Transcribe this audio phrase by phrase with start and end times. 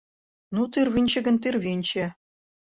[0.53, 2.05] Ну тӱрвынчӧ гын, тӱрвынчӧ!